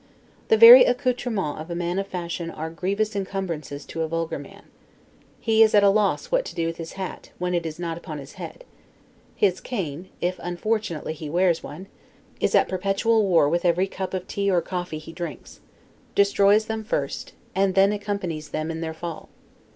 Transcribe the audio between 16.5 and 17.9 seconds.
them first, and